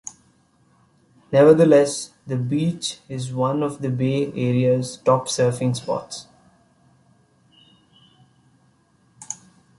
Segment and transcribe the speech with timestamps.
[1.31, 6.25] Nevertheless, the beach is one of the Bay Area's top surfing spots.